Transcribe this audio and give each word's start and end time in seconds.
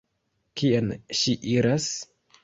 Kien 0.61 0.87
ŝi 1.19 1.35
iras? 1.57 1.91